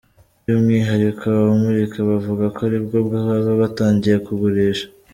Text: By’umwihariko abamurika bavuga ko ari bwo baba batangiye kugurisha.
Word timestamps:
By’umwihariko 0.43 1.21
abamurika 1.37 1.97
bavuga 2.09 2.45
ko 2.55 2.59
ari 2.67 2.77
bwo 2.85 2.97
baba 3.11 3.51
batangiye 3.61 4.15
kugurisha. 4.25 4.85